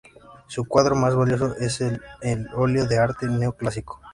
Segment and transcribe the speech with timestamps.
[0.47, 1.79] Su cuadro más valioso es
[2.21, 4.01] en óleo De Arte Neo clásico.